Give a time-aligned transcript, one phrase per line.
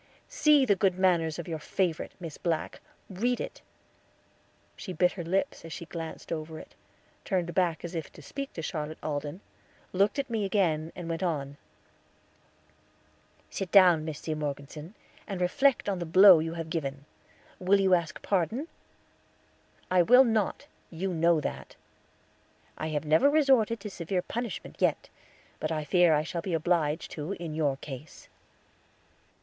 [0.29, 3.61] "See the good manners of your favorite, Miss Black; read it."
[4.75, 6.73] She bit her lips as she glanced over it,
[7.23, 9.41] turned back as if to speak to Charlotte Alden,
[9.93, 11.55] looked at me again, and went on:
[13.51, 14.33] "Sit down, Miss C.
[14.33, 14.95] Morgeson,
[15.27, 17.05] and reflect on the blow you have given.
[17.59, 18.69] Will you ask pardon?"
[19.91, 21.75] "I will not; you know that."
[22.75, 25.09] "I have never resorted to severe punishment yet;
[25.59, 28.29] but I fear I shall be obliged to in your case."